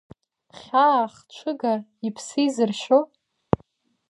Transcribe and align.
Хьаахҽыга, 0.59 1.73
иԥсы 2.07 2.39
изыршьо? 2.45 2.99